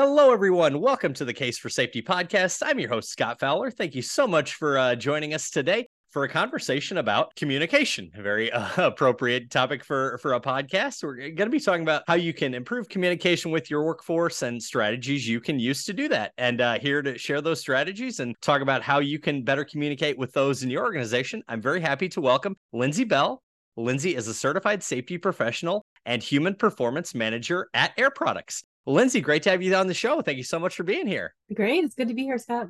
[0.00, 0.80] Hello, everyone.
[0.80, 2.62] Welcome to the Case for Safety podcast.
[2.64, 3.68] I'm your host, Scott Fowler.
[3.68, 8.08] Thank you so much for uh, joining us today for a conversation about communication.
[8.14, 11.02] A very uh, appropriate topic for for a podcast.
[11.02, 14.62] We're going to be talking about how you can improve communication with your workforce and
[14.62, 16.30] strategies you can use to do that.
[16.38, 20.16] And uh, here to share those strategies and talk about how you can better communicate
[20.16, 23.42] with those in your organization, I'm very happy to welcome Lindsay Bell.
[23.76, 28.62] Lindsay is a certified safety professional and human performance manager at Air Products.
[28.86, 30.22] Lindsay, great to have you on the show.
[30.22, 31.34] Thank you so much for being here.
[31.54, 31.84] Great.
[31.84, 32.68] It's good to be here, Scott.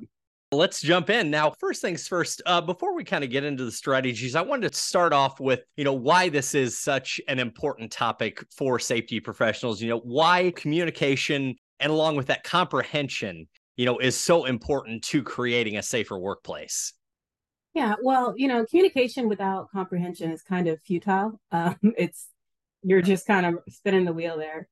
[0.51, 1.51] Let's jump in now.
[1.51, 2.41] First things first.
[2.47, 5.61] Uh, before we kind of get into the strategies, I wanted to start off with
[5.77, 9.83] you know why this is such an important topic for safety professionals.
[9.83, 15.23] You know why communication and along with that comprehension, you know, is so important to
[15.23, 16.93] creating a safer workplace.
[17.75, 21.41] Yeah, well, you know, communication without comprehension is kind of futile.
[21.53, 22.29] Um, it's
[22.83, 24.69] you're just kind of spinning the wheel there.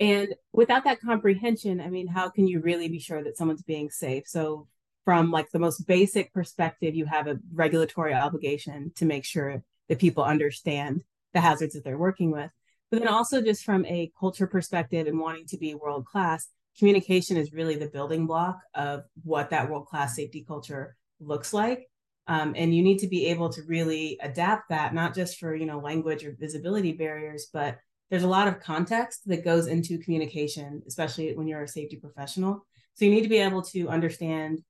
[0.00, 3.90] And without that comprehension, I mean, how can you really be sure that someone's being
[3.90, 4.26] safe?
[4.26, 4.66] So,
[5.04, 9.98] from like the most basic perspective, you have a regulatory obligation to make sure that
[9.98, 11.02] people understand
[11.34, 12.50] the hazards that they're working with.
[12.90, 17.36] But then also, just from a culture perspective and wanting to be world class, communication
[17.36, 21.88] is really the building block of what that world class safety culture looks like.
[22.26, 25.66] Um, and you need to be able to really adapt that, not just for you
[25.66, 27.78] know language or visibility barriers, but
[28.14, 32.64] there's a lot of context that goes into communication, especially when you're a safety professional.
[32.92, 34.62] So you need to be able to understand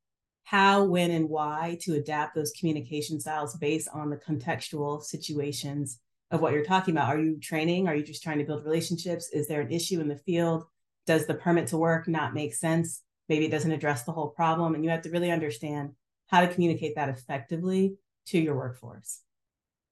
[0.44, 6.40] how, when, and why to adapt those communication styles based on the contextual situations of
[6.40, 7.14] what you're talking about.
[7.14, 7.86] Are you training?
[7.86, 9.28] Are you just trying to build relationships?
[9.30, 10.64] Is there an issue in the field?
[11.04, 13.02] Does the permit to work not make sense?
[13.28, 14.74] Maybe it doesn't address the whole problem.
[14.74, 15.90] And you have to really understand
[16.28, 17.96] how to communicate that effectively
[18.28, 19.20] to your workforce.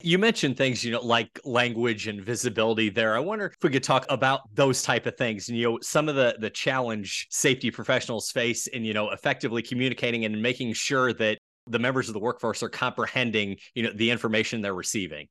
[0.02, 3.16] You mentioned things, you know, like language and visibility there.
[3.16, 6.08] I wonder if we could talk about those type of things and, you know, some
[6.08, 11.12] of the the challenge safety professionals face in, you know, effectively communicating and making sure
[11.14, 15.28] that the members of the workforce are comprehending, you know, the information they're receiving.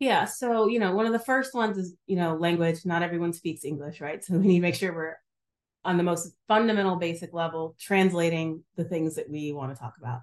[0.00, 0.24] Yeah.
[0.24, 2.84] So, you know, one of the first ones is, you know, language.
[2.84, 4.24] Not everyone speaks English, right?
[4.24, 5.16] So we need to make sure we're
[5.84, 10.20] on the most fundamental basic level translating the things that we want to talk about.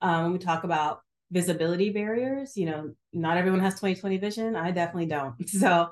[0.00, 1.00] Um, when we talk about
[1.30, 2.56] visibility barriers.
[2.56, 4.56] You know, not everyone has 2020 vision.
[4.56, 5.34] I definitely don't.
[5.48, 5.90] So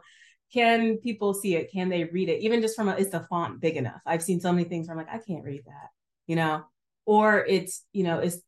[0.53, 1.73] can people see it?
[1.73, 2.41] Can they read it?
[2.43, 4.01] Even just from a, is the font big enough?
[4.07, 5.89] I've seen so many things where I'm like, I can't read that,
[6.27, 6.65] you know,
[7.05, 8.43] or it's, you know, is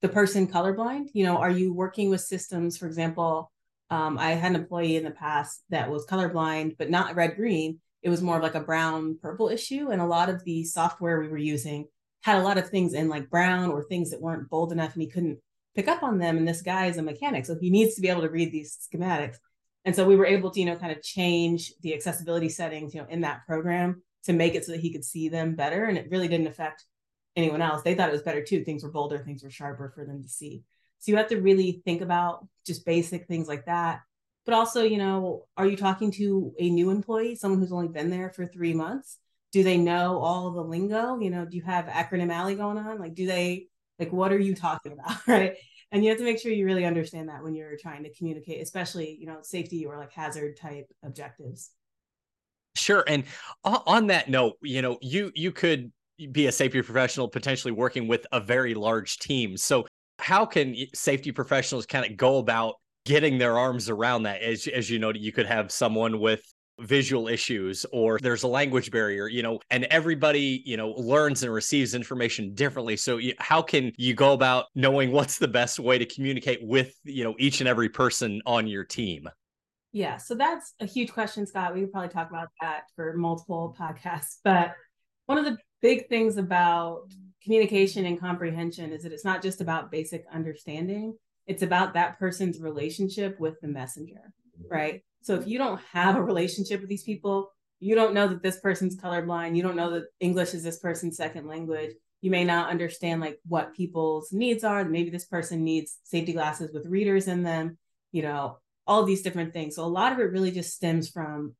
[0.00, 1.08] the person colorblind?
[1.12, 3.52] You know, are you working with systems, for example,
[3.90, 7.80] um, I had an employee in the past that was colorblind, but not red green.
[8.02, 9.90] It was more of like a brown purple issue.
[9.90, 11.86] And a lot of the software we were using
[12.22, 15.02] had a lot of things in like brown or things that weren't bold enough and
[15.02, 15.38] he couldn't
[15.74, 16.36] pick up on them.
[16.36, 18.78] And this guy is a mechanic, so he needs to be able to read these
[18.88, 19.36] schematics.
[19.84, 23.00] And so we were able to, you know, kind of change the accessibility settings, you
[23.00, 25.84] know, in that program to make it so that he could see them better.
[25.84, 26.84] And it really didn't affect
[27.36, 27.82] anyone else.
[27.82, 28.64] They thought it was better too.
[28.64, 30.62] Things were bolder, things were sharper for them to see.
[31.00, 34.00] So you have to really think about just basic things like that.
[34.46, 38.10] But also, you know, are you talking to a new employee, someone who's only been
[38.10, 39.18] there for three months?
[39.52, 41.18] Do they know all the lingo?
[41.18, 42.98] You know, do you have acronym alley going on?
[42.98, 43.68] Like, do they
[43.98, 45.16] like, what are you talking about?
[45.26, 45.56] Right.
[45.92, 48.60] And you have to make sure you really understand that when you're trying to communicate,
[48.60, 51.70] especially, you know, safety or like hazard type objectives.
[52.74, 53.04] Sure.
[53.06, 53.24] And
[53.64, 55.92] on that note, you know, you you could
[56.32, 59.56] be a safety professional potentially working with a very large team.
[59.56, 59.86] So
[60.18, 62.74] how can safety professionals kind of go about
[63.04, 66.42] getting their arms around that as as you know you could have someone with
[66.80, 71.52] visual issues or there's a language barrier you know and everybody you know learns and
[71.52, 72.96] receives information differently.
[72.96, 76.94] So you, how can you go about knowing what's the best way to communicate with
[77.04, 79.28] you know each and every person on your team?
[79.92, 81.74] Yeah so that's a huge question scott.
[81.74, 84.74] We could probably talk about that for multiple podcasts but
[85.26, 87.02] one of the big things about
[87.42, 91.16] communication and comprehension is that it's not just about basic understanding.
[91.46, 94.32] It's about that person's relationship with the messenger
[94.70, 97.50] right so if you don't have a relationship with these people,
[97.80, 101.16] you don't know that this person's colorblind, you don't know that English is this person's
[101.16, 101.92] second language.
[102.20, 104.84] You may not understand like what people's needs are.
[104.84, 107.78] Maybe this person needs safety glasses with readers in them,
[108.12, 109.76] you know, all these different things.
[109.76, 111.54] So a lot of it really just stems from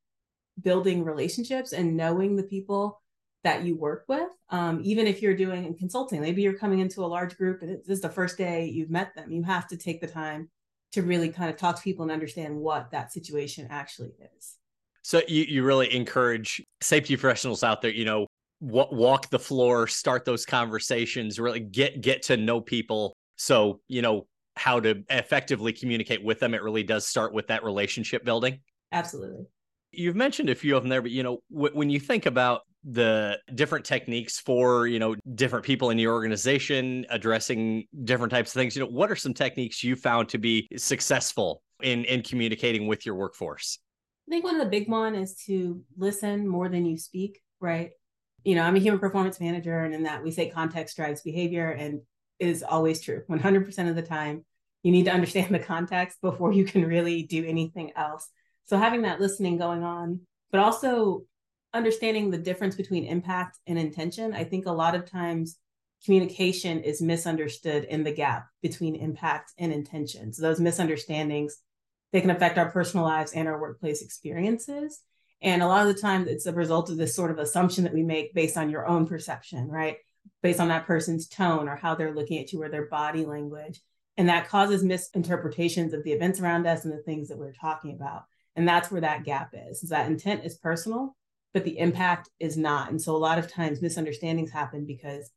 [0.61, 3.01] building relationships and knowing the people
[3.45, 4.29] that you work with.
[4.51, 7.89] Um, even if you're doing consulting, maybe you're coming into a large group and this
[7.89, 9.33] is the first day you've met them.
[9.33, 10.51] You have to take the time
[10.95, 14.57] to really kind of talk to people and understand what that situation actually is.
[15.03, 18.27] So you, you really encourage safety professionals out there, you know,
[18.61, 23.15] walk the floor, start those conversations, really get get to know people.
[23.37, 24.27] So, you know,
[24.57, 26.55] how to effectively communicate with them.
[26.55, 28.61] It really does start with that relationship building.
[28.93, 29.45] Absolutely.
[29.91, 32.63] You've mentioned a few of them there, but you know, w- when you think about
[32.85, 38.61] the different techniques for you know different people in your organization addressing different types of
[38.61, 42.87] things you know what are some techniques you found to be successful in in communicating
[42.87, 43.79] with your workforce?
[44.29, 47.91] I think one of the big one is to listen more than you speak right?
[48.45, 51.71] You know i'm a human performance manager and in that we say context drives behavior
[51.71, 52.03] and
[52.39, 54.45] is always true 100% of the time.
[54.83, 58.29] You need to understand the context before you can really do anything else.
[58.67, 60.21] So having that listening going on
[60.55, 61.25] but also
[61.75, 64.33] understanding the difference between impact and intention.
[64.33, 65.59] I think a lot of times
[66.05, 70.33] communication is misunderstood in the gap between impact and intention.
[70.33, 71.59] So those misunderstandings,
[72.13, 75.01] they can affect our personal lives and our workplace experiences.
[75.43, 77.93] And a lot of the time it's a result of this sort of assumption that
[77.93, 79.97] we make based on your own perception, right?
[80.43, 83.81] Based on that person's tone or how they're looking at you or their body language.
[84.17, 87.93] And that causes misinterpretations of the events around us and the things that we're talking
[87.93, 88.25] about.
[88.55, 91.17] And that's where that gap is, is that intent is personal,
[91.55, 92.91] but the impact is not.
[92.91, 95.31] And so a lot of times misunderstandings happen because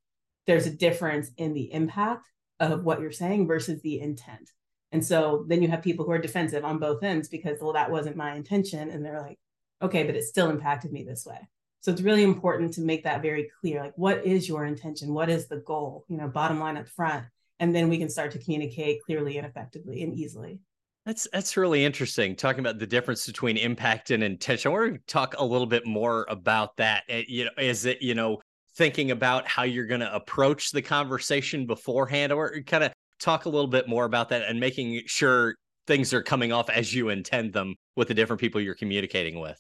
[0.48, 2.28] there's a difference in the impact
[2.60, 4.50] of what you're saying versus the intent.
[4.92, 7.92] And so then you have people who are defensive on both ends because, well, that
[7.92, 8.90] wasn't my intention.
[8.90, 9.38] And they're like,
[9.82, 11.40] okay, but it still impacted me this way.
[11.82, 13.82] So it's really important to make that very clear.
[13.82, 15.14] Like, what is your intention?
[15.14, 16.06] What is the goal?
[16.08, 17.26] You know, bottom line up front.
[17.60, 20.60] And then we can start to communicate clearly and effectively and easily.
[21.08, 22.36] That's that's really interesting.
[22.36, 24.70] Talking about the difference between impact and intention.
[24.70, 27.04] I want to talk a little bit more about that.
[27.08, 28.42] Eh, you know, is it you know
[28.76, 33.50] thinking about how you're going to approach the conversation beforehand, or kind of talk a
[33.50, 35.56] little bit more about that and making sure
[35.88, 39.58] things are coming off as you intend them with the different people you're communicating with.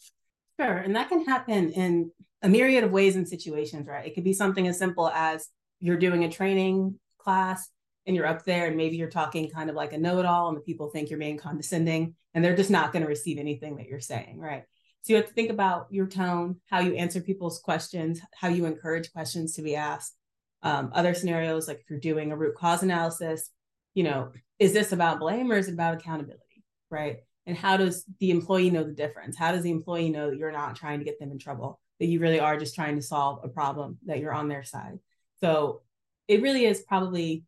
[0.59, 2.11] Sure, and that can happen in
[2.41, 4.05] a myriad of ways and situations, right?
[4.05, 5.47] It could be something as simple as
[5.79, 7.69] you're doing a training class
[8.07, 10.61] and you're up there and maybe you're talking kind of like a know-it-all and the
[10.61, 13.99] people think you're being condescending and they're just not going to receive anything that you're
[13.99, 14.63] saying right?
[15.03, 18.65] So you have to think about your tone how you answer people's questions how you
[18.65, 20.15] encourage questions to be asked.
[20.63, 23.51] Um, other scenarios like if you're doing a root cause analysis
[23.93, 26.47] you know is this about blame or is it about accountability
[26.89, 27.17] right?
[27.45, 29.37] And how does the employee know the difference?
[29.37, 32.07] How does the employee know that you're not trying to get them in trouble that
[32.07, 34.99] you really are just trying to solve a problem that you're on their side?
[35.39, 35.81] So
[36.27, 37.43] it really is probably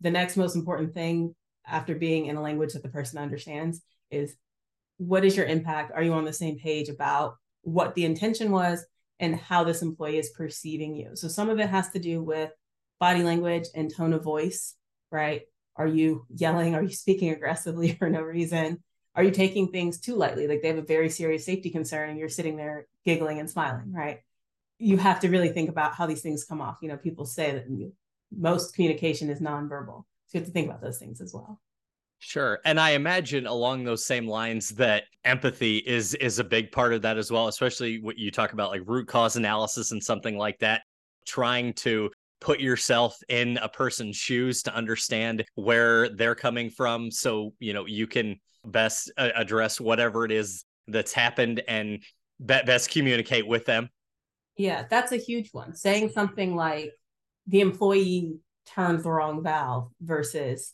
[0.00, 1.34] the next most important thing
[1.66, 4.36] after being in a language that the person understands is
[4.98, 5.92] what is your impact?
[5.94, 8.84] Are you on the same page about what the intention was
[9.18, 11.10] and how this employee is perceiving you?
[11.14, 12.50] So some of it has to do with
[12.98, 14.74] body language and tone of voice,
[15.10, 15.42] right?
[15.76, 16.74] Are you yelling?
[16.74, 18.82] Are you speaking aggressively for no reason?
[19.14, 20.46] Are you taking things too lightly?
[20.46, 23.92] Like they have a very serious safety concern and you're sitting there giggling and smiling,
[23.92, 24.20] right?
[24.78, 26.78] You have to really think about how these things come off.
[26.82, 27.70] You know, people say that
[28.30, 30.04] most communication is nonverbal.
[30.26, 31.60] So you have to think about those things as well.
[32.18, 32.60] Sure.
[32.64, 37.02] And I imagine along those same lines that empathy is is a big part of
[37.02, 40.58] that as well, especially what you talk about like root cause analysis and something like
[40.60, 40.82] that,
[41.26, 47.52] trying to put yourself in a person's shoes to understand where they're coming from so,
[47.58, 52.02] you know, you can best uh, address whatever it is that's happened and
[52.40, 53.88] best communicate with them.
[54.56, 55.74] Yeah, that's a huge one.
[55.74, 56.92] Saying something like
[57.46, 60.72] the employee turned the wrong valve versus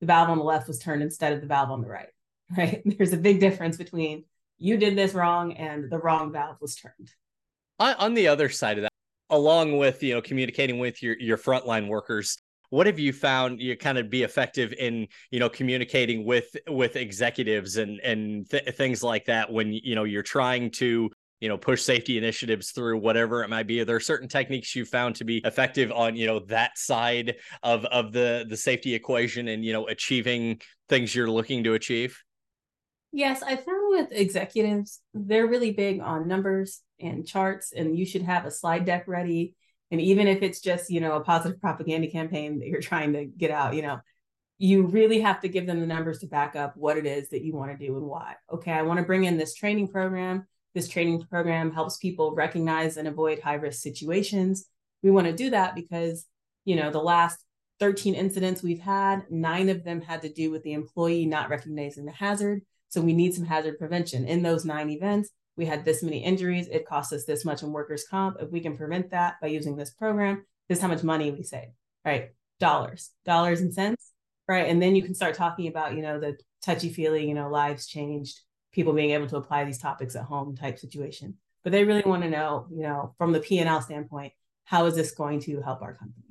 [0.00, 2.08] the valve on the left was turned instead of the valve on the right,
[2.56, 2.82] right?
[2.84, 4.24] There's a big difference between
[4.58, 7.10] you did this wrong and the wrong valve was turned.
[7.78, 8.92] On, the other side of that,
[9.30, 12.36] along with you know communicating with your your frontline workers,
[12.68, 16.96] what have you found you kind of be effective in you know communicating with with
[16.96, 21.08] executives and and th- things like that when you know you're trying to
[21.40, 23.80] you know push safety initiatives through whatever it might be.
[23.80, 27.84] Are there certain techniques you found to be effective on you know that side of
[27.86, 32.22] of the the safety equation and you know achieving things you're looking to achieve?
[33.12, 38.22] Yes i found with executives they're really big on numbers and charts and you should
[38.22, 39.54] have a slide deck ready.
[39.90, 43.24] And even if it's just you know a positive propaganda campaign that you're trying to
[43.24, 43.98] get out you know
[44.58, 47.42] you really have to give them the numbers to back up what it is that
[47.42, 48.34] you want to do and why.
[48.52, 52.96] Okay i want to bring in this training program this training program helps people recognize
[52.96, 54.66] and avoid high risk situations.
[55.02, 56.26] We want to do that because,
[56.64, 57.44] you know, the last
[57.80, 62.04] 13 incidents we've had, nine of them had to do with the employee not recognizing
[62.04, 62.62] the hazard.
[62.88, 64.26] So we need some hazard prevention.
[64.26, 66.68] In those nine events, we had this many injuries.
[66.68, 68.36] It cost us this much in workers' comp.
[68.40, 71.42] If we can prevent that by using this program, this is how much money we
[71.42, 71.68] save,
[72.04, 72.30] right?
[72.58, 74.12] Dollars, dollars and cents,
[74.46, 74.68] right?
[74.68, 77.86] And then you can start talking about, you know, the touchy feely, you know, lives
[77.86, 78.40] changed,
[78.72, 81.34] people being able to apply these topics at home type situation.
[81.62, 84.32] But they really want to know, you know, from the P&L standpoint,
[84.64, 86.24] how is this going to help our company?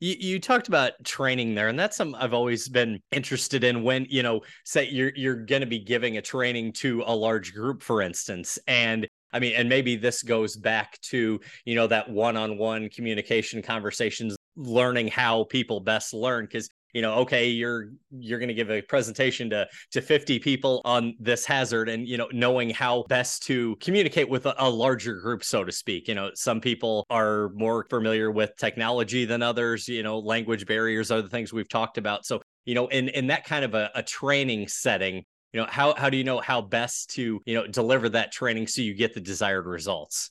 [0.00, 3.82] You, you talked about training there, and that's some I've always been interested in.
[3.82, 7.52] When you know, say you're you're going to be giving a training to a large
[7.52, 12.10] group, for instance, and I mean, and maybe this goes back to, you know, that
[12.10, 16.48] one on one communication conversations, learning how people best learn.
[16.48, 20.80] Cause you know okay you're you're going to give a presentation to to 50 people
[20.84, 25.14] on this hazard and you know knowing how best to communicate with a, a, larger
[25.20, 26.08] group so to speak.
[26.08, 31.10] You know some people are more familiar with technology than others you know language barriers
[31.10, 32.24] are the things we've talked about.
[32.24, 35.94] So you know in in that kind of a, a training setting you know how
[35.94, 39.14] how do you know how best to you know deliver that training so you get
[39.14, 40.30] the desired results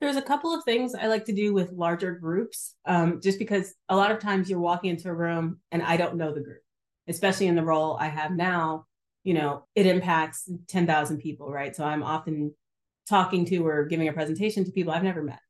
[0.00, 3.74] there's a couple of things i like to do with larger groups um, just because
[3.88, 6.62] a lot of times you're walking into a room and i don't know the group
[7.08, 8.86] especially in the role i have now
[9.24, 11.74] you know it impacts 10,000 people right?
[11.74, 12.54] So i'm often
[13.08, 15.40] talking to or giving a presentation to people i've never met.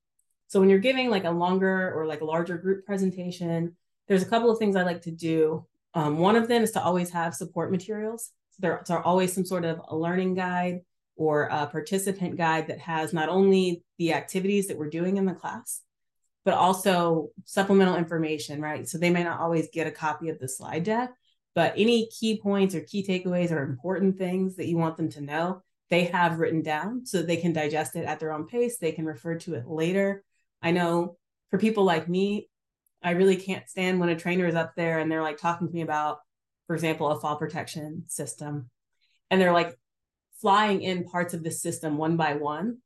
[0.48, 3.76] So when you're giving like a longer or like larger group presentation
[4.08, 5.66] there's a couple of things i like to do.
[5.94, 8.30] Um, one of them is to always have support materials.
[8.58, 10.80] There there's always some sort of a learning guide
[11.20, 15.34] or a participant guide that has not only the activities that we're doing in the
[15.34, 15.82] class,
[16.46, 18.88] but also supplemental information, right?
[18.88, 21.12] So they may not always get a copy of the slide deck,
[21.54, 25.20] but any key points or key takeaways or important things that you want them to
[25.20, 28.78] know, they have written down so they can digest it at their own pace.
[28.78, 30.24] They can refer to it later.
[30.62, 31.18] I know
[31.50, 32.48] for people like me,
[33.02, 35.74] I really can't stand when a trainer is up there and they're like talking to
[35.74, 36.20] me about
[36.70, 38.70] for example, a fall protection system.
[39.28, 39.76] And they're like
[40.40, 42.78] flying in parts of the system one by one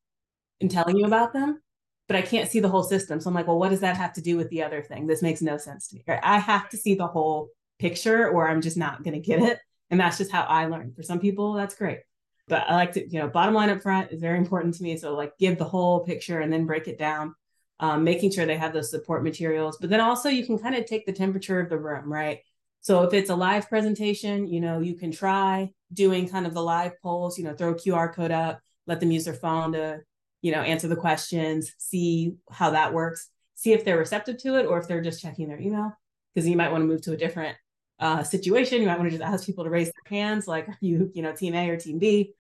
[0.60, 1.60] and telling you about them,
[2.08, 3.20] but I can't see the whole system.
[3.20, 5.06] So I'm like, well, what does that have to do with the other thing?
[5.06, 6.04] This makes no sense to me.
[6.06, 6.20] Right?
[6.22, 9.58] I have to see the whole picture or I'm just not going to get it.
[9.90, 10.92] And that's just how I learn.
[10.94, 12.00] For some people, that's great.
[12.48, 14.96] But I like to, you know, bottom line up front is very important to me.
[14.96, 17.34] So like give the whole picture and then break it down,
[17.80, 19.78] um, making sure they have those support materials.
[19.80, 22.40] But then also you can kind of take the temperature of the room, right?
[22.80, 26.62] So if it's a live presentation, you know, you can try doing kind of the
[26.62, 30.00] live polls, you know, throw a QR code up, let them use their phone to,
[30.42, 34.66] you know, answer the questions, see how that works, see if they're receptive to it
[34.66, 35.92] or if they're just checking their email.
[36.34, 37.56] Because you might want to move to a different
[38.00, 38.80] uh, situation.
[38.80, 41.22] You might want to just ask people to raise their hands, like, are you, you
[41.22, 42.34] know, team A or team B?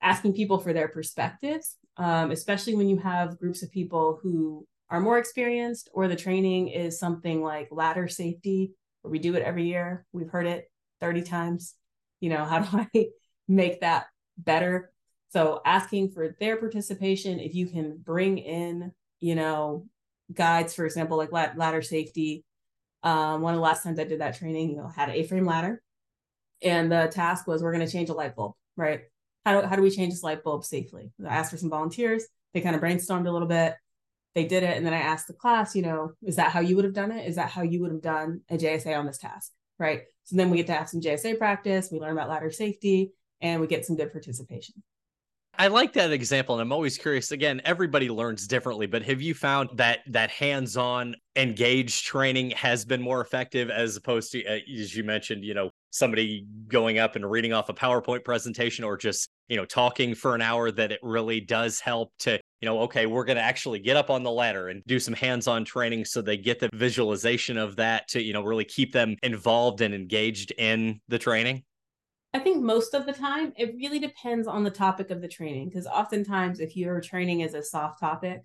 [0.00, 5.00] Asking people for their perspectives, um, especially when you have groups of people who are
[5.00, 9.64] more experienced or the training is something like ladder safety where we do it every
[9.64, 10.04] year.
[10.12, 10.70] We've heard it
[11.00, 11.74] 30 times.
[12.22, 13.06] You know, how do I
[13.48, 14.06] make that
[14.38, 14.90] better?
[15.30, 19.86] So asking for their participation, if you can bring in, you know,
[20.32, 22.44] guides, for example, like ladder safety.
[23.02, 25.44] Um, one of the last times I did that training, you know, had an A-frame
[25.44, 25.82] ladder.
[26.62, 29.02] And the task was we're going to change a light bulb, right?
[29.44, 31.10] How do, how do we change this light bulb safely?
[31.26, 32.24] I asked for some volunteers.
[32.54, 33.74] They kind of brainstormed a little bit
[34.34, 36.76] they did it and then i asked the class you know is that how you
[36.76, 39.18] would have done it is that how you would have done a jsa on this
[39.18, 39.52] task
[39.82, 43.12] right so then we get to have some jsa practice we learn about ladder safety
[43.40, 44.74] and we get some good participation
[45.58, 47.30] I like that example, and I'm always curious.
[47.30, 53.02] Again, everybody learns differently, but have you found that that hands-on, engaged training has been
[53.02, 57.30] more effective as opposed to, uh, as you mentioned, you know, somebody going up and
[57.30, 60.70] reading off a PowerPoint presentation or just you know talking for an hour?
[60.70, 64.08] That it really does help to you know, okay, we're going to actually get up
[64.08, 67.74] on the ladder and do some hands on training so they get the visualization of
[67.74, 71.64] that to, you know, really keep them involved and engaged in the training?
[72.32, 75.68] I think most of the time it really depends on the topic of the training
[75.68, 78.42] because oftentimes if your training is a soft topic,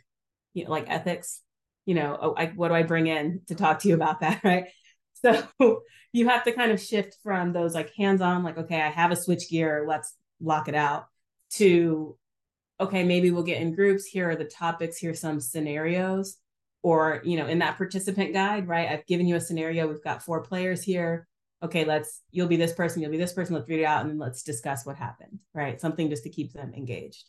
[0.55, 1.43] you know, like ethics,
[1.85, 4.41] you know, oh, I, what do I bring in to talk to you about that,
[4.43, 4.65] right?
[5.13, 5.47] So
[6.11, 9.11] you have to kind of shift from those like hands on, like okay, I have
[9.11, 11.07] a switch gear, let's lock it out,
[11.51, 12.17] to
[12.79, 14.05] okay, maybe we'll get in groups.
[14.05, 14.99] Here are the topics.
[14.99, 16.37] Here's some scenarios.
[16.83, 18.87] Or, you know, in that participant guide, right?
[18.87, 19.87] I've given you a scenario.
[19.87, 21.27] We've got four players here.
[21.63, 23.55] Okay, let's, you'll be this person, you'll be this person.
[23.55, 25.81] Let's read it out and let's discuss what happened, right?
[25.81, 27.25] Something just to keep them engaged.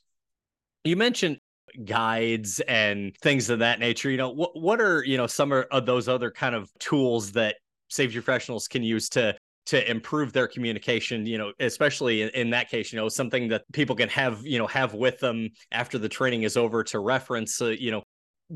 [0.84, 1.38] You mentioned
[1.82, 4.10] guides and things of that nature.
[4.10, 7.56] You know, what, what are, you know, some of those other kind of tools that
[7.88, 9.34] safety professionals can use to
[9.68, 13.62] to improve their communication you know especially in, in, that case you know something that
[13.72, 17.60] people can have you know have with them after the training is over to reference
[17.62, 18.02] uh, you know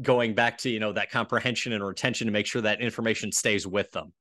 [0.01, 3.67] going back to you know that comprehension and retention to make sure that information stays
[3.67, 4.13] with them.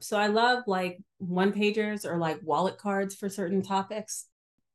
[0.00, 4.26] So i love like one pagers or like wallet cards for certain topics.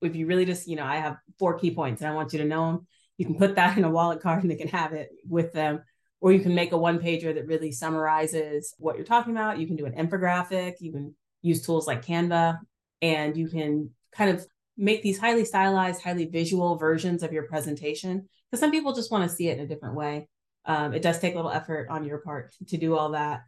[0.01, 2.39] If you really just you know i have four key points and i want you
[2.39, 2.87] to know them
[3.21, 5.83] you can put that in a wallet card and they can have it with them.
[6.21, 9.59] Or you can make a one pager that really summarizes what you're talking about.
[9.59, 10.77] You can do an infographic.
[10.79, 12.59] You can use tools like Canva,
[13.01, 14.45] and you can kind of
[14.77, 18.27] make these highly stylized, highly visual versions of your presentation.
[18.49, 20.27] Because some people just want to see it in a different way.
[20.65, 23.41] Um, it does take a little effort on your part to do all that.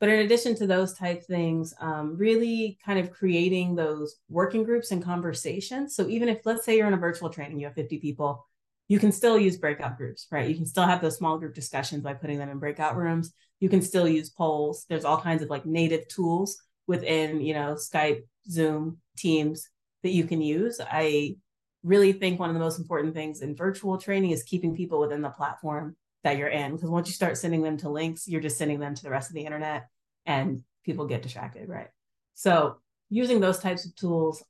[0.00, 4.90] But in addition to those type things, um, really kind of creating those working groups
[4.90, 5.94] and conversations.
[5.94, 8.44] So even if, let's say you're in a virtual training, you have 50 people,
[8.88, 10.48] you can still use breakout groups, right?
[10.48, 13.32] You can still have those small group discussions by putting them in breakout rooms.
[13.60, 14.86] You can still use polls.
[14.88, 19.68] There's all kinds of like native tools within, you know, Skype, Zoom, Teams
[20.02, 20.80] that you can use.
[20.80, 21.36] I
[21.82, 25.22] really think one of the most important things in virtual training is keeping people within
[25.22, 26.72] the platform that you're in.
[26.72, 29.30] Because once you start sending them to links, you're just sending them to the rest
[29.30, 29.88] of the internet
[30.26, 31.88] and people get distracted, right?
[32.34, 32.76] So
[33.10, 34.42] using those types of tools,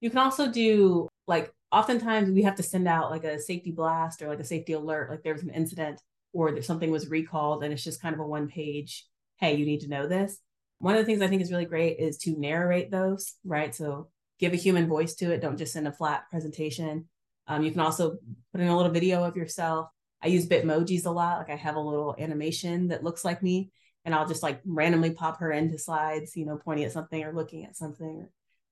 [0.00, 4.22] you can also do like oftentimes we have to send out like a safety blast
[4.22, 6.00] or like a safety alert, like there was an incident
[6.32, 9.66] or that something was recalled and it's just kind of a one page, hey, you
[9.66, 10.38] need to know this.
[10.80, 13.74] One of the things I think is really great is to narrate those, right?
[13.74, 14.08] So
[14.38, 15.42] give a human voice to it.
[15.42, 17.06] Don't just send a flat presentation.
[17.46, 18.16] Um, you can also
[18.52, 19.88] put in a little video of yourself.
[20.22, 21.38] I use Bitmojis a lot.
[21.38, 23.70] Like I have a little animation that looks like me,
[24.04, 27.32] and I'll just like randomly pop her into slides, you know, pointing at something or
[27.32, 28.30] looking at something, or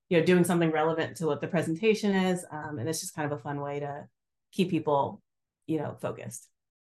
[0.09, 2.43] you know, doing something relevant to what the presentation is.
[2.51, 4.07] Um, and it's just kind of a fun way to
[4.51, 5.21] keep people,
[5.67, 6.47] you know, focused.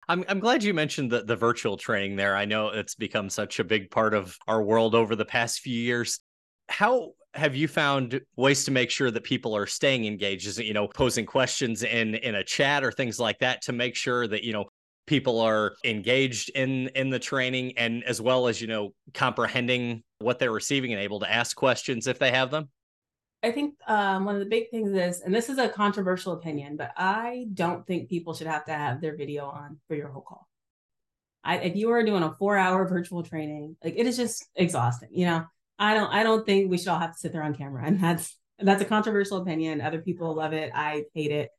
[0.10, 2.36] I'm I'm glad you mentioned the the virtual training there.
[2.36, 5.80] I know it's become such a big part of our world over the past few
[5.80, 6.20] years.
[6.68, 10.48] How have you found ways to make sure that people are staying engaged?
[10.48, 13.72] Is it, you know, posing questions in in a chat or things like that to
[13.72, 14.66] make sure that, you know,
[15.06, 20.40] people are engaged in in the training and as well as, you know, comprehending what
[20.40, 22.68] they're receiving and able to ask questions if they have them?
[23.42, 26.76] I think um, one of the big things is, and this is a controversial opinion,
[26.76, 30.22] but I don't think people should have to have their video on for your whole
[30.22, 30.48] call.
[31.44, 35.10] I, if you are doing a four hour virtual training, like it is just exhausting.
[35.14, 35.46] You know,
[35.78, 38.00] I don't, I don't think we should all have to sit there on camera, and
[38.02, 39.80] that's that's a controversial opinion.
[39.80, 40.72] Other people love it.
[40.76, 41.50] I hate it.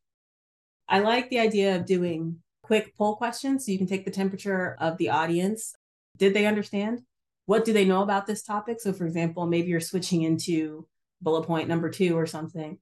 [0.87, 4.77] I like the idea of doing quick poll questions so you can take the temperature
[4.79, 5.75] of the audience.
[6.19, 7.01] Did they understand?
[7.47, 8.81] What do they know about this topic?
[8.81, 10.87] So, for example, maybe you're switching into
[11.21, 12.79] bullet point number two or something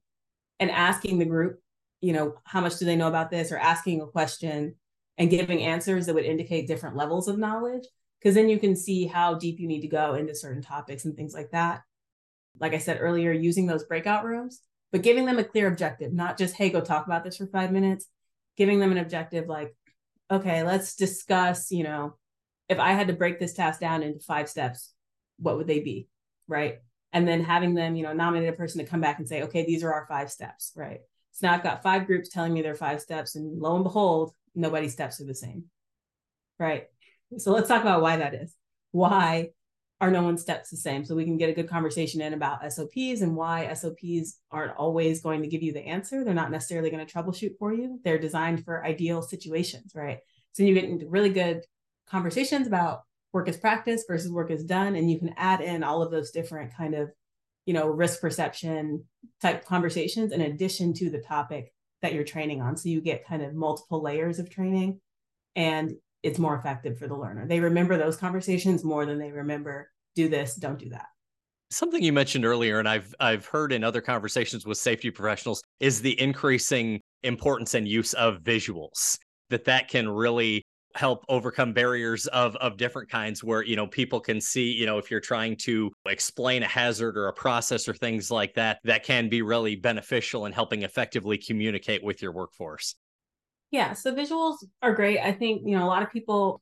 [0.59, 1.61] and asking the group
[2.01, 4.75] you know how much do they know about this or asking a question
[5.17, 7.83] and giving answers that would indicate different levels of knowledge
[8.19, 11.15] because then you can see how deep you need to go into certain topics and
[11.15, 11.81] things like that.
[12.59, 16.37] Like i said earlier using those breakout rooms but giving them a clear objective not
[16.37, 18.07] just hey go talk about this for five minutes.
[18.57, 19.75] Giving them an objective like
[20.29, 22.17] okay let's discuss you know
[22.67, 24.93] if i had to break this task down into five steps
[25.37, 26.07] what would they be?
[26.47, 26.79] Right
[27.13, 29.65] and then having them, you know, nominate a person to come back and say, okay,
[29.65, 30.99] these are our five steps, right?
[31.31, 34.33] So now I've got five groups telling me their five steps, and lo and behold,
[34.55, 35.65] nobody's steps are the same,
[36.59, 36.87] right?
[37.37, 38.55] So let's talk about why that is.
[38.91, 39.49] Why
[40.01, 41.05] are no one's steps the same?
[41.05, 45.21] So we can get a good conversation in about SOPs and why SOPs aren't always
[45.21, 46.23] going to give you the answer.
[46.23, 47.99] They're not necessarily going to troubleshoot for you.
[48.03, 50.19] They're designed for ideal situations, right?
[50.53, 51.65] So you get into really good
[52.07, 56.01] conversations about work is practice versus work is done and you can add in all
[56.01, 57.11] of those different kind of
[57.65, 59.03] you know risk perception
[59.41, 62.77] type conversations in addition to the topic that you're training on.
[62.77, 64.99] So you get kind of multiple layers of training
[65.55, 67.47] and it's more effective for the learner.
[67.47, 71.07] They remember those conversations more than they remember do this don't do that.
[71.71, 76.01] Something you mentioned earlier and i've i've heard in other conversations with safety professionals is
[76.01, 79.19] the increasing importance and use of visuals
[79.51, 80.63] that that can really
[80.95, 84.97] help overcome barriers of of different kinds where you know people can see you know
[84.97, 89.03] if you're trying to explain a hazard or a process or things like that that
[89.03, 92.95] can be really beneficial in helping effectively communicate with your workforce.
[93.71, 95.19] Yeah so visuals are great.
[95.19, 96.61] I think you know a lot of people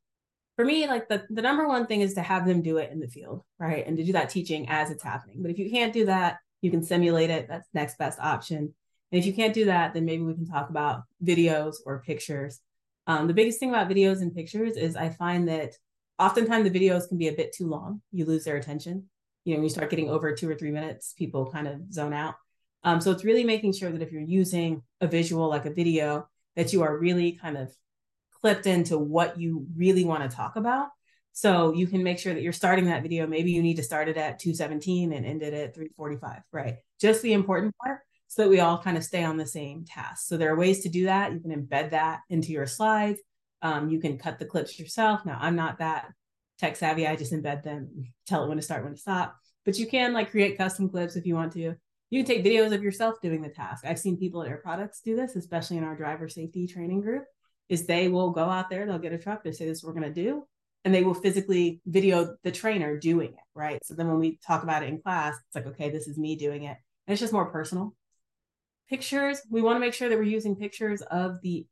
[0.57, 2.99] for me like the, the number one thing is to have them do it in
[2.99, 5.41] the field right and to do that teaching as it's happening.
[5.41, 7.47] But if you can't do that you can simulate it.
[7.47, 8.73] That's next best option.
[9.11, 12.59] And if you can't do that then maybe we can talk about videos or pictures
[13.07, 15.73] um, the biggest thing about videos and pictures is I find that
[16.19, 18.01] oftentimes the videos can be a bit too long.
[18.11, 19.05] You lose their attention.
[19.45, 22.13] You know, when you start getting over two or three minutes, people kind of zone
[22.13, 22.35] out.
[22.83, 26.27] Um, so it's really making sure that if you're using a visual like a video,
[26.57, 27.73] that you are really kind of
[28.41, 30.89] clipped into what you really want to talk about.
[31.31, 33.27] So you can make sure that you're starting that video.
[33.27, 36.77] Maybe you need to start it at 217 and end it at 345, right?
[36.99, 40.27] Just the important part so that we all kind of stay on the same task.
[40.27, 41.33] So there are ways to do that.
[41.33, 43.19] You can embed that into your slides.
[43.61, 45.25] Um, you can cut the clips yourself.
[45.25, 46.07] Now, I'm not that
[46.59, 47.07] tech savvy.
[47.07, 49.35] I just embed them, tell it when to start, when to stop.
[49.65, 51.75] But you can like create custom clips if you want to.
[52.09, 53.85] You can take videos of yourself doing the task.
[53.85, 57.25] I've seen people at Air Products do this, especially in our driver safety training group.
[57.67, 59.93] Is they will go out there, they'll get a truck, they say this is what
[59.93, 60.47] we're going to do,
[60.85, 63.77] and they will physically video the trainer doing it, right?
[63.83, 66.37] So then when we talk about it in class, it's like, okay, this is me
[66.37, 66.77] doing it.
[67.05, 67.93] And it's just more personal
[68.89, 71.65] pictures we want to make sure that we're using pictures of the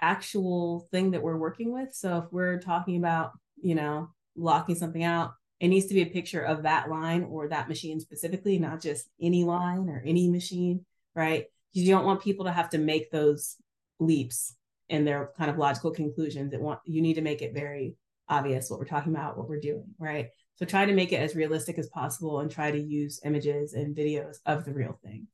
[0.00, 5.04] actual thing that we're working with so if we're talking about you know locking something
[5.04, 8.80] out it needs to be a picture of that line or that machine specifically not
[8.80, 12.78] just any line or any machine right Because you don't want people to have to
[12.78, 13.56] make those
[13.98, 14.54] leaps
[14.88, 16.52] in their kind of logical conclusions.
[16.52, 17.94] It want you need to make it very
[18.28, 20.28] obvious what we're talking about, what we're doing, right?
[20.56, 23.96] So try to make it as realistic as possible and try to use images and
[23.96, 25.26] videos of the real thing.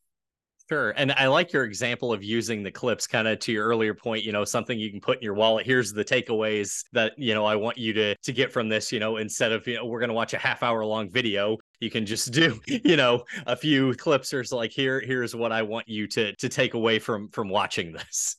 [0.68, 0.90] Sure.
[0.96, 4.24] And I like your example of using the clips kind of to your earlier point,
[4.24, 5.64] you know, something you can put in your wallet.
[5.64, 8.98] Here's the takeaways that, you know, I want you to to get from this, you
[8.98, 11.88] know, instead of, you know, we're going to watch a half hour long video, you
[11.88, 15.88] can just do, you know, a few clips or like here here's what I want
[15.88, 18.36] you to to take away from from watching this.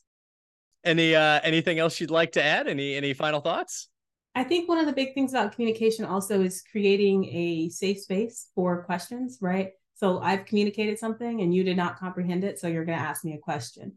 [0.84, 2.68] Any uh anything else you'd like to add?
[2.68, 3.88] Any any final thoughts?
[4.34, 8.48] I think one of the big things about communication also is creating a safe space
[8.54, 9.70] for questions, right?
[9.98, 12.60] So I've communicated something and you did not comprehend it.
[12.60, 13.94] So you're going to ask me a question.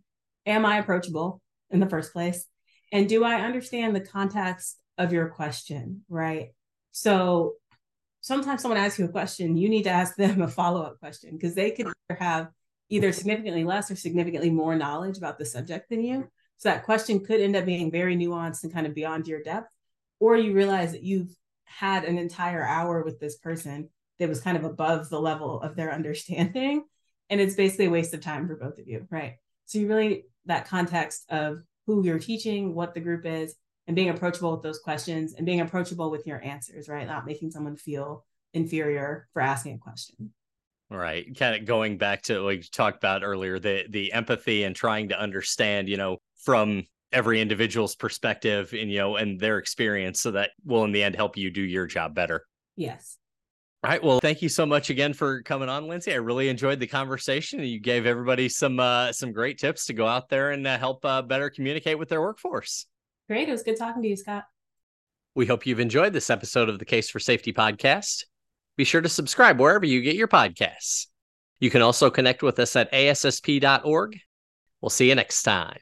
[0.48, 2.48] Am I approachable in the first place?
[2.92, 6.02] And do I understand the context of your question?
[6.10, 6.54] Right.
[6.92, 7.54] So
[8.22, 11.34] sometimes someone asks you a question, you need to ask them a follow up question
[11.34, 12.50] because they could have
[12.90, 16.28] either significantly less or significantly more knowledge about the subject than you.
[16.58, 19.72] So that question could end up being very nuanced and kind of beyond your depth.
[20.20, 21.36] Or you realize that you've
[21.66, 23.90] had an entire hour with this person
[24.22, 26.84] that was kind of above the level of their understanding.
[27.32, 29.38] And it's basically a waste of time for both of you, right?
[29.66, 33.56] So you really that context of who you're teaching, what the group is,
[33.88, 37.08] and being approachable with those questions and being approachable with your answers, right?
[37.08, 40.32] Not making someone feel inferior for asking a question.
[40.92, 41.36] Right.
[41.36, 45.10] Kind of going back to what you talked about earlier, the the empathy and trying
[45.10, 50.32] to understand, you know, from every individual's perspective and you know and their experience so
[50.32, 52.46] that will in the end help you do your job better.
[52.76, 53.18] Yes.
[53.84, 54.04] All right.
[54.04, 56.14] Well, thank you so much again for coming on, Lindsay.
[56.14, 57.62] I really enjoyed the conversation.
[57.62, 61.04] You gave everybody some uh, some great tips to go out there and uh, help
[61.04, 62.86] uh, better communicate with their workforce.
[63.28, 63.50] Great.
[63.50, 64.44] It was good talking to you, Scott.
[65.34, 68.26] We hope you've enjoyed this episode of the Case for Safety podcast.
[68.78, 71.08] Be sure to subscribe wherever you get your podcasts.
[71.60, 74.20] You can also connect with us at ASSP.org.
[74.82, 75.78] We'll see you next time.